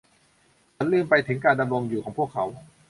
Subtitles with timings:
[0.75, 2.45] ฉันลืมไปถึงการดำรงอยู่ของพวกเขา